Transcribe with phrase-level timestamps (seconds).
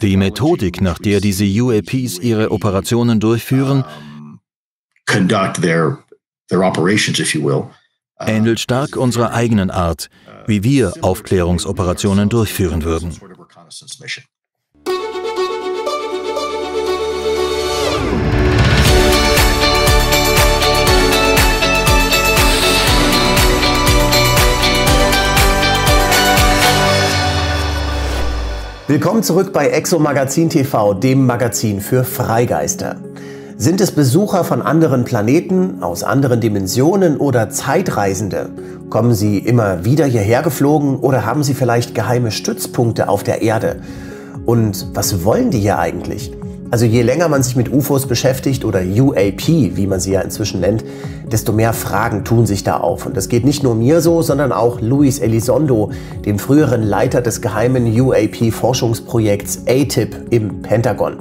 [0.00, 3.84] Die Methodik, nach der diese UAPs ihre Operationen durchführen,
[8.18, 10.08] ähnelt stark unserer eigenen Art,
[10.46, 13.12] wie wir Aufklärungsoperationen durchführen würden.
[28.88, 32.94] Willkommen zurück bei Exo Magazin TV, dem Magazin für Freigeister.
[33.56, 38.48] Sind es Besucher von anderen Planeten, aus anderen Dimensionen oder Zeitreisende?
[38.88, 43.80] Kommen sie immer wieder hierher geflogen oder haben sie vielleicht geheime Stützpunkte auf der Erde?
[44.44, 46.30] Und was wollen die hier eigentlich?
[46.70, 50.60] Also je länger man sich mit UFOs beschäftigt oder UAP, wie man sie ja inzwischen
[50.60, 50.84] nennt,
[51.30, 53.06] desto mehr Fragen tun sich da auf.
[53.06, 55.92] Und das geht nicht nur mir so, sondern auch Luis Elizondo,
[56.24, 61.18] dem früheren Leiter des geheimen UAP-Forschungsprojekts ATIP im Pentagon.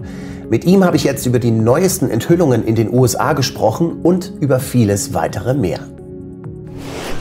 [0.49, 4.59] Mit ihm habe ich jetzt über die neuesten Enthüllungen in den USA gesprochen und über
[4.59, 5.79] vieles weitere mehr.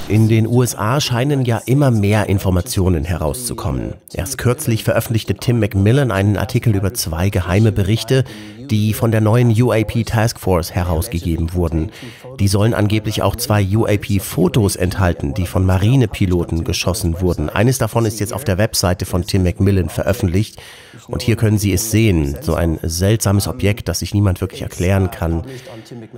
[0.07, 3.95] In den USA scheinen ja immer mehr Informationen herauszukommen.
[4.13, 8.25] Erst kürzlich veröffentlichte Tim McMillan einen Artikel über zwei geheime Berichte,
[8.71, 11.91] die von der neuen UAP Task Force herausgegeben wurden.
[12.39, 17.49] Die sollen angeblich auch zwei UAP-Fotos enthalten, die von Marinepiloten geschossen wurden.
[17.49, 20.61] Eines davon ist jetzt auf der Webseite von Tim McMillan veröffentlicht.
[21.09, 22.37] Und hier können Sie es sehen.
[22.41, 25.45] So ein seltsames Objekt, das sich niemand wirklich erklären kann.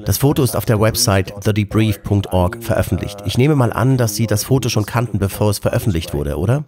[0.05, 3.23] Das Foto ist auf der Website thedebrief.org veröffentlicht.
[3.27, 6.65] Ich nehme mal an, dass Sie das Foto schon kannten, bevor es veröffentlicht wurde, oder?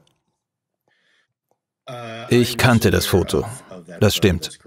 [2.30, 3.44] Ich kannte das Foto.
[4.00, 4.58] Das stimmt.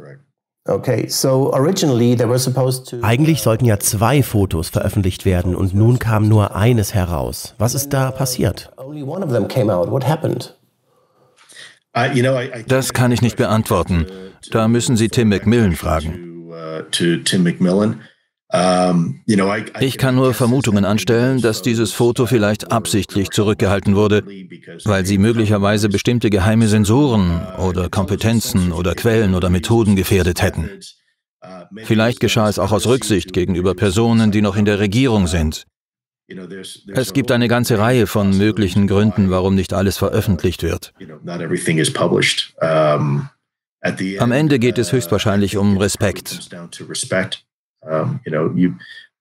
[3.02, 7.56] Eigentlich sollten ja zwei Fotos veröffentlicht werden und nun kam nur eines heraus.
[7.58, 8.72] Was ist da passiert?
[12.68, 14.06] Das kann ich nicht beantworten.
[14.52, 16.48] Da müssen Sie Tim McMillan fragen.
[18.54, 24.24] Ich kann nur Vermutungen anstellen, dass dieses Foto vielleicht absichtlich zurückgehalten wurde,
[24.84, 30.70] weil sie möglicherweise bestimmte geheime Sensoren oder Kompetenzen oder Quellen oder Methoden gefährdet hätten.
[31.84, 35.66] Vielleicht geschah es auch aus Rücksicht gegenüber Personen, die noch in der Regierung sind.
[36.94, 40.94] Es gibt eine ganze Reihe von möglichen Gründen, warum nicht alles veröffentlicht wird.
[44.20, 46.50] Am Ende geht es höchstwahrscheinlich um Respekt.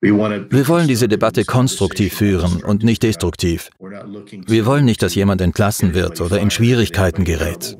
[0.02, 3.70] Wir wollen diese Debatte konstruktiv führen und nicht destruktiv.
[3.78, 7.76] Wir wollen nicht, dass jemand entlassen wird oder in Schwierigkeiten gerät.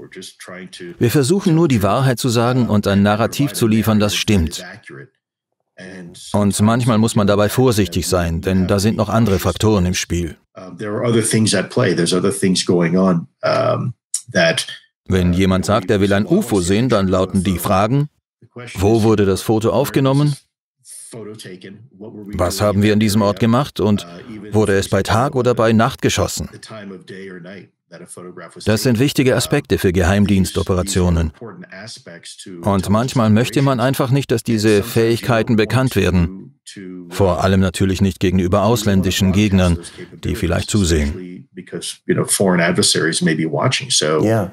[0.99, 4.63] Wir versuchen nur die Wahrheit zu sagen und ein Narrativ zu liefern, das stimmt.
[6.33, 10.37] Und manchmal muss man dabei vorsichtig sein, denn da sind noch andere Faktoren im Spiel.
[15.09, 18.11] Wenn jemand sagt, er will ein UFO sehen, dann lauten die Fragen,
[18.75, 20.37] wo wurde das Foto aufgenommen?
[22.35, 24.07] Was haben wir an diesem Ort gemacht und
[24.53, 26.49] wurde es bei Tag oder bei Nacht geschossen?
[28.65, 31.33] Das sind wichtige Aspekte für Geheimdienstoperationen.
[32.63, 36.61] Und manchmal möchte man einfach nicht, dass diese Fähigkeiten bekannt werden.
[37.09, 39.79] Vor allem natürlich nicht gegenüber ausländischen Gegnern,
[40.23, 41.49] die vielleicht zusehen.
[44.25, 44.53] Ja.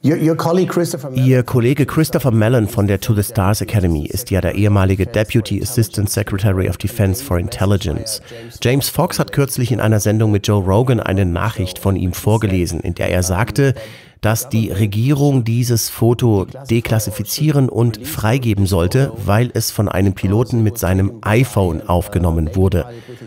[0.00, 5.60] Ihr Kollege Christopher Mellon von der To the Stars Academy ist ja der ehemalige Deputy
[5.60, 8.22] Assistant Secretary of Defense for Intelligence.
[8.62, 12.78] James Fox hat kürzlich in einer Sendung mit Joe Rogan eine Nachricht von ihm vorgelesen,
[12.78, 13.74] in der er sagte,
[14.20, 20.78] dass die Regierung dieses Foto deklassifizieren und freigeben sollte, weil es von einem Piloten mit
[20.78, 22.86] seinem iPhone aufgenommen wurde.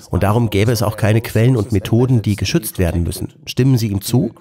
[0.09, 3.33] Und darum gäbe es auch keine Quellen und Methoden, die geschützt werden müssen.
[3.45, 4.31] Stimmen Sie ihm zu?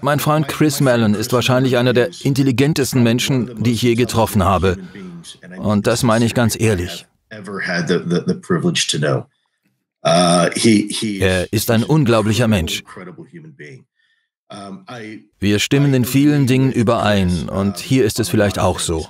[0.00, 4.78] Mein Freund Chris Mellon ist wahrscheinlich einer der intelligentesten Menschen, die ich je getroffen habe.
[5.58, 7.06] Und das meine ich ganz ehrlich.
[11.20, 12.82] Er ist ein unglaublicher Mensch.
[15.38, 19.06] Wir stimmen in vielen Dingen überein und hier ist es vielleicht auch so.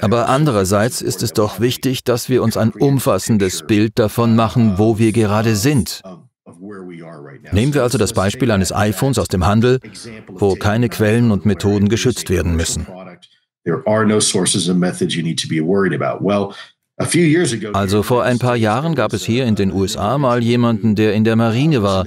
[0.00, 4.98] Aber andererseits ist es doch wichtig, dass wir uns ein umfassendes Bild davon machen, wo
[4.98, 6.00] wir gerade sind.
[7.52, 9.80] Nehmen wir also das Beispiel eines iPhones aus dem Handel,
[10.28, 12.86] wo keine Quellen und Methoden geschützt werden müssen.
[17.72, 21.24] Also vor ein paar Jahren gab es hier in den USA mal jemanden, der in
[21.24, 22.06] der Marine war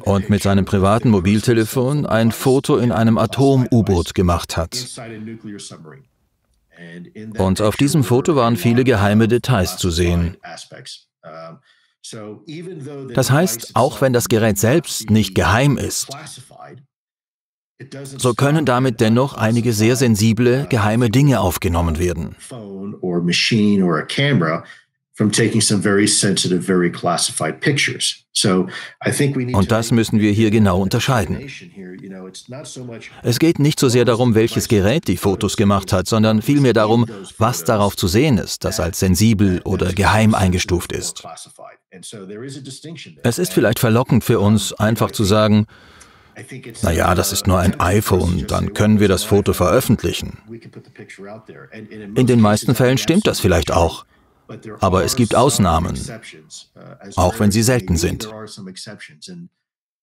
[0.00, 4.84] und mit seinem privaten Mobiltelefon ein Foto in einem Atom-U-Boot gemacht hat.
[7.38, 10.36] Und auf diesem Foto waren viele geheime Details zu sehen.
[13.14, 16.08] Das heißt, auch wenn das Gerät selbst nicht geheim ist,
[18.16, 22.34] so können damit dennoch einige sehr sensible, geheime Dinge aufgenommen werden.
[29.54, 31.40] Und das müssen wir hier genau unterscheiden.
[33.22, 37.06] Es geht nicht so sehr darum, welches Gerät die Fotos gemacht hat, sondern vielmehr darum,
[37.36, 41.24] was darauf zu sehen ist, das als sensibel oder geheim eingestuft ist.
[43.22, 45.66] Es ist vielleicht verlockend für uns, einfach zu sagen,
[46.82, 50.38] naja, das ist nur ein iPhone, dann können wir das Foto veröffentlichen.
[52.14, 54.04] In den meisten Fällen stimmt das vielleicht auch.
[54.80, 55.98] Aber es gibt Ausnahmen,
[57.16, 58.28] auch wenn sie selten sind.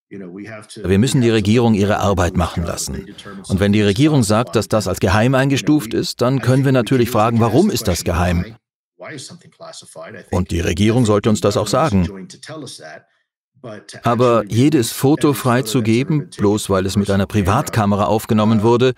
[0.08, 3.06] Wir müssen die Regierung ihre Arbeit machen lassen.
[3.48, 7.10] Und wenn die Regierung sagt, dass das als geheim eingestuft ist, dann können wir natürlich
[7.10, 8.56] fragen, warum ist das geheim?
[10.30, 12.28] Und die Regierung sollte uns das auch sagen.
[14.02, 18.94] Aber jedes Foto freizugeben, bloß weil es mit einer Privatkamera aufgenommen wurde,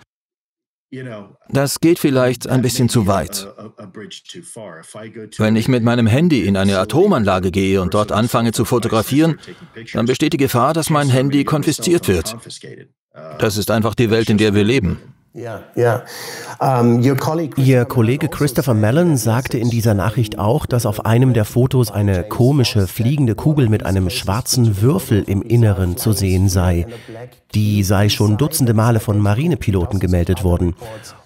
[1.49, 3.47] das geht vielleicht ein bisschen zu weit.
[5.37, 9.39] Wenn ich mit meinem Handy in eine Atomanlage gehe und dort anfange zu fotografieren,
[9.93, 12.35] dann besteht die Gefahr, dass mein Handy konfisziert wird.
[13.37, 14.99] Das ist einfach die Welt, in der wir leben.
[15.33, 16.03] Ja, ja.
[16.59, 21.91] Um, Ihr Kollege Christopher Mellon sagte in dieser Nachricht auch, dass auf einem der Fotos
[21.91, 26.87] eine komische fliegende Kugel mit einem schwarzen Würfel im Inneren zu sehen sei.
[27.53, 30.75] Die sei schon dutzende Male von Marinepiloten gemeldet worden.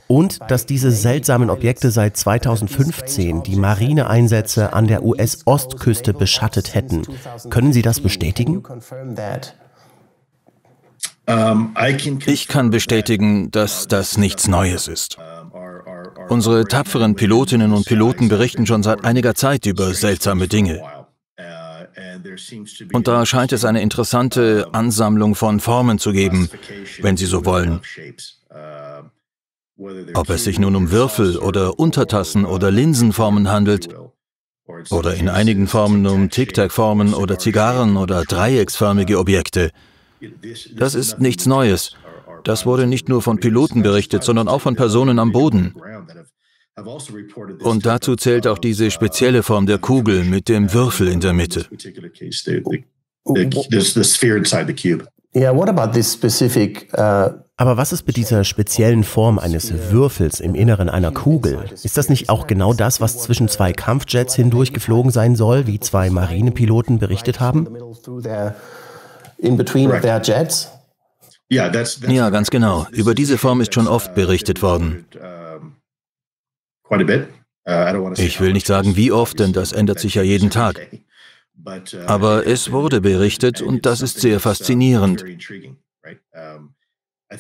[0.08, 7.04] Und dass diese seltsamen Objekte seit 2015 die Marineeinsätze an der US-Ostküste beschattet hätten.
[7.50, 8.64] Können Sie das bestätigen?
[11.26, 11.76] Ähm,
[12.26, 15.18] ich kann bestätigen, dass das nichts Neues ist.
[16.30, 20.82] Unsere tapferen Pilotinnen und Piloten berichten schon seit einiger Zeit über seltsame Dinge.
[22.94, 26.50] Und da scheint es eine interessante Ansammlung von Formen zu geben,
[27.02, 27.82] wenn Sie so wollen.
[30.14, 33.90] Ob es sich nun um Würfel oder Untertassen oder Linsenformen handelt,
[34.90, 39.72] oder in einigen Formen um Tic-Tac-Formen oder Zigarren oder dreiecksförmige Objekte.
[40.76, 41.96] Das ist nichts Neues.
[42.44, 45.76] Das wurde nicht nur von Piloten berichtet, sondern auch von Personen am Boden.
[47.64, 51.68] Und dazu zählt auch diese spezielle Form der Kugel mit dem Würfel in der Mitte.
[57.56, 61.66] aber was ist mit dieser speziellen Form eines Würfels im Inneren einer Kugel?
[61.84, 65.80] Ist das nicht auch genau das, was zwischen zwei Kampfjets hindurch geflogen sein soll, wie
[65.80, 67.68] zwei Marinepiloten berichtet haben?
[69.44, 70.04] In between Correct.
[70.04, 70.70] their jets?
[71.50, 71.70] Ja,
[72.30, 72.88] ganz genau.
[72.92, 75.06] Über diese Form ist schon oft berichtet worden.
[77.66, 80.90] Uh, ich will nicht sagen, wie oft, denn das ändert sich ja jeden Tag.
[81.66, 85.24] Uh, Aber es wurde berichtet und das ist sehr faszinierend.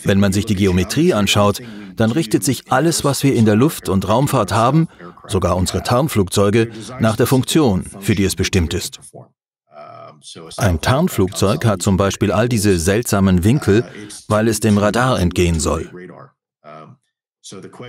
[0.03, 1.61] Wenn man sich die Geometrie anschaut,
[1.95, 4.87] dann richtet sich alles, was wir in der Luft- und Raumfahrt haben,
[5.27, 8.99] sogar unsere Tarnflugzeuge, nach der Funktion, für die es bestimmt ist.
[10.57, 13.85] Ein Tarnflugzeug hat zum Beispiel all diese seltsamen Winkel,
[14.27, 15.89] weil es dem Radar entgehen soll.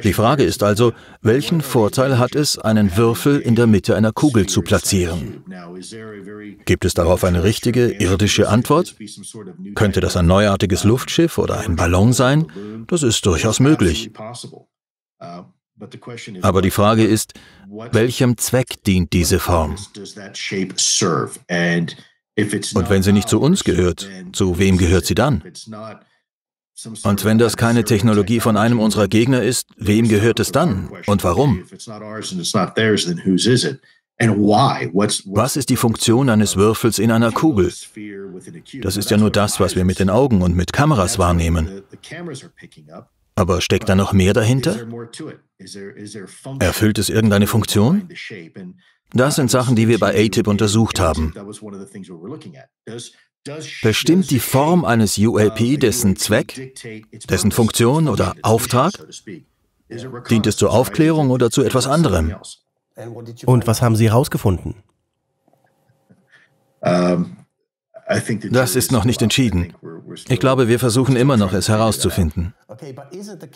[0.02, 0.92] Die Frage ist also,
[1.22, 5.44] welchen Vorteil hat es, einen Würfel in der Mitte einer Kugel zu platzieren?
[6.64, 8.96] Gibt es darauf eine richtige irdische Antwort?
[9.76, 12.50] Könnte das ein neuartiges Luftschiff oder ein Ballon sein?
[12.88, 14.10] Das ist durchaus möglich.
[16.42, 17.34] Aber die Frage ist,
[17.92, 19.76] welchem Zweck dient diese Form?
[22.36, 25.42] Und wenn sie nicht zu uns gehört, zu wem gehört sie dann?
[27.04, 31.22] Und wenn das keine Technologie von einem unserer Gegner ist, wem gehört es dann und
[31.22, 31.62] warum?
[35.26, 37.72] Was ist die Funktion eines Würfels in einer Kugel?
[38.80, 41.82] Das ist ja nur das, was wir mit den Augen und mit Kameras wahrnehmen.
[43.36, 44.76] Aber steckt da noch mehr dahinter?
[46.60, 48.08] Erfüllt es irgendeine Funktion?
[49.12, 51.32] Das sind Sachen, die wir bei ATIP untersucht haben.
[53.82, 56.74] Bestimmt die Form eines UAP dessen Zweck,
[57.28, 58.92] dessen Funktion oder Auftrag?
[60.30, 62.34] Dient es zur Aufklärung oder zu etwas anderem?
[63.44, 64.76] Und was haben Sie herausgefunden?
[68.50, 69.72] Das ist noch nicht entschieden.
[70.28, 72.54] Ich glaube, wir versuchen immer noch, es herauszufinden.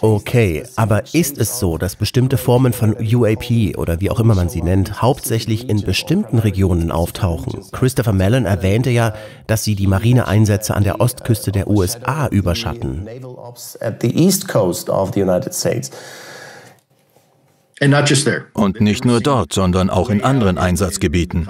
[0.00, 4.49] Okay, aber ist es so, dass bestimmte Formen von UAP oder wie auch immer man
[4.49, 7.62] sie nennt, hauptsächlich in bestimmten Regionen auftauchen?
[7.73, 9.14] Christopher Mellon erwähnte ja,
[9.47, 13.07] dass sie die Marineeinsätze an der Ostküste der USA überschatten.
[18.55, 21.49] Und nicht nur dort, sondern auch in anderen Einsatzgebieten.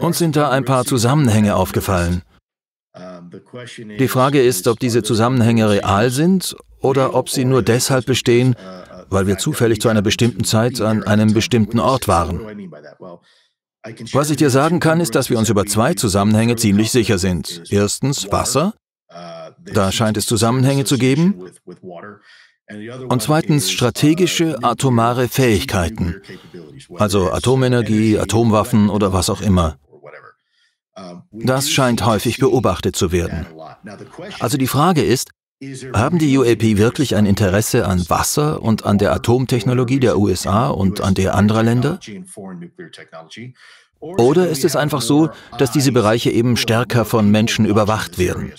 [0.00, 2.22] Uns sind da ein paar Zusammenhänge aufgefallen.
[3.98, 8.54] Die Frage ist, ob diese Zusammenhänge real sind oder ob sie nur deshalb bestehen,
[9.08, 12.40] weil wir zufällig zu einer bestimmten Zeit an einem bestimmten Ort waren.
[14.12, 17.64] Was ich dir sagen kann, ist, dass wir uns über zwei Zusammenhänge ziemlich sicher sind.
[17.70, 18.74] Erstens Wasser.
[19.64, 21.50] Da scheint es Zusammenhänge zu geben.
[23.08, 26.20] Und zweitens strategische atomare Fähigkeiten.
[26.96, 29.76] Also Atomenergie, Atomwaffen oder was auch immer.
[31.32, 33.46] Das scheint häufig beobachtet zu werden.
[34.40, 35.30] Also die Frage ist,
[35.94, 41.00] haben die UAP wirklich ein Interesse an Wasser und an der Atomtechnologie der USA und
[41.00, 42.00] an der anderer Länder?
[44.00, 48.52] Oder ist es einfach so, dass diese Bereiche eben stärker von Menschen überwacht werden?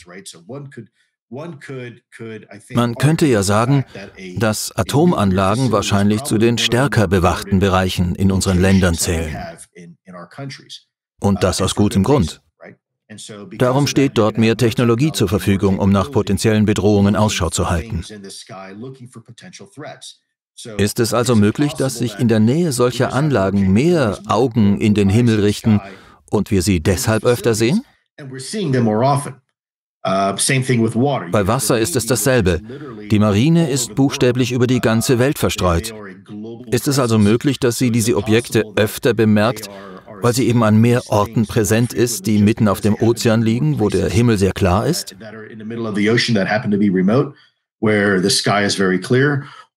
[2.74, 3.86] Man könnte ja sagen,
[4.38, 9.36] dass Atomanlagen wahrscheinlich zu den stärker bewachten Bereichen in unseren Ländern zählen.
[11.20, 12.42] Und das aus gutem Grund.
[13.58, 18.04] Darum steht dort mehr Technologie zur Verfügung, um nach potenziellen Bedrohungen Ausschau zu halten.
[20.78, 25.10] Ist es also möglich, dass sich in der Nähe solcher Anlagen mehr Augen in den
[25.10, 25.82] Himmel richten
[26.30, 27.84] und wir sie deshalb öfter sehen?
[31.32, 32.60] Bei Wasser ist es dasselbe.
[33.10, 35.94] Die Marine ist buchstäblich über die ganze Welt verstreut.
[36.72, 39.70] Ist es also möglich, dass sie diese Objekte öfter bemerkt,
[40.22, 43.90] weil sie eben an mehr Orten präsent ist, die mitten auf dem Ozean liegen, wo
[43.90, 45.16] der Himmel sehr klar ist?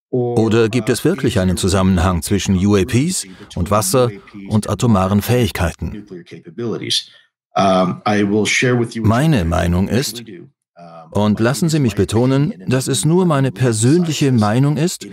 [0.09, 4.09] Oder gibt es wirklich einen Zusammenhang zwischen UAPs und Wasser
[4.47, 6.05] und atomaren Fähigkeiten?
[9.03, 10.23] Meine Meinung ist,
[11.11, 15.07] und lassen Sie mich betonen, dass es nur meine persönliche Meinung ist,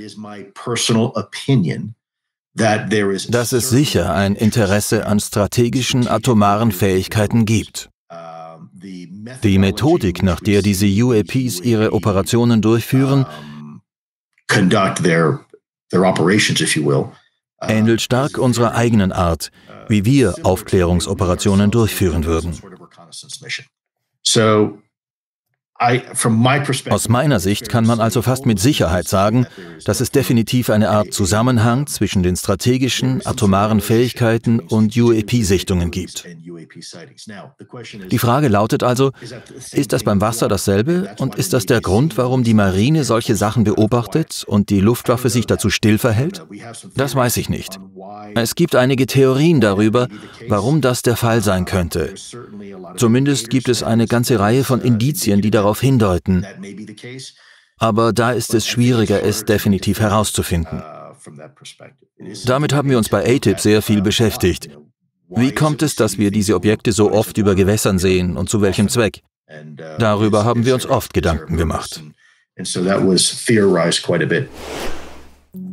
[3.29, 7.91] dass es sicher ein Interesse an strategischen atomaren Fähigkeiten gibt.
[9.43, 13.27] Die Methodik, nach der diese UAPs ihre Operationen durchführen,
[17.69, 19.51] ähnelt stark unserer eigenen Art,
[19.89, 22.59] wie wir Aufklärungsoperationen durchführen würden.
[25.77, 29.47] Aus meiner Sicht kann man also fast mit Sicherheit sagen,
[29.85, 36.25] dass es definitiv eine Art Zusammenhang zwischen den strategischen, atomaren Fähigkeiten und UAP-Sichtungen gibt.
[38.11, 39.11] Die Frage lautet also,
[39.73, 43.65] ist das beim Wasser dasselbe und ist das der Grund, warum die Marine solche Sachen
[43.65, 46.45] beobachtet und die Luftwaffe sich dazu still verhält?
[46.95, 47.81] Das weiß ich nicht.
[48.37, 50.09] Es gibt einige Theorien darüber,
[50.49, 52.15] warum das der Fall sein könnte.
[52.97, 56.47] Zumindest gibt es eine ganze Reihe von Indizien, die darauf hindeuten.
[57.79, 60.83] Aber da ist es schwieriger, es definitiv herauszufinden.
[62.47, 64.69] Damit haben wir uns bei ATIP sehr viel beschäftigt.
[65.29, 68.89] Wie kommt es, dass wir diese Objekte so oft über Gewässern sehen und zu welchem
[68.89, 69.23] Zweck?
[69.99, 72.03] Darüber haben wir uns oft Gedanken gemacht.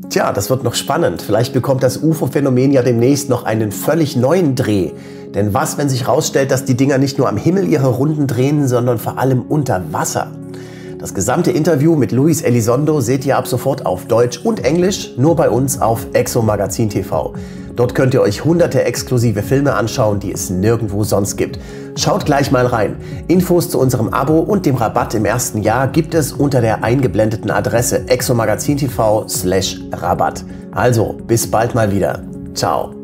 [0.09, 1.21] Tja, das wird noch spannend.
[1.21, 4.91] Vielleicht bekommt das UFO-Phänomen ja demnächst noch einen völlig neuen Dreh.
[5.33, 8.67] Denn was, wenn sich herausstellt, dass die Dinger nicht nur am Himmel ihre Runden drehen,
[8.67, 10.27] sondern vor allem unter Wasser?
[10.99, 15.35] Das gesamte Interview mit Luis Elizondo seht ihr ab sofort auf Deutsch und Englisch nur
[15.35, 17.33] bei uns auf Exo Magazin TV.
[17.75, 21.59] Dort könnt ihr euch hunderte exklusive Filme anschauen, die es nirgendwo sonst gibt.
[21.95, 22.97] Schaut gleich mal rein.
[23.27, 27.49] Infos zu unserem Abo und dem Rabatt im ersten Jahr gibt es unter der eingeblendeten
[27.49, 30.45] Adresse exomagazin.tv slash Rabatt.
[30.71, 32.21] Also, bis bald mal wieder.
[32.53, 33.00] Ciao.